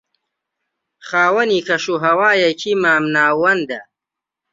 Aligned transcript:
خاوەنی 1.07 1.65
کەش 1.67 1.83
و 1.93 2.01
ھەوایەکی 2.03 2.73
مام 2.83 3.03
ناوەندە 3.15 3.81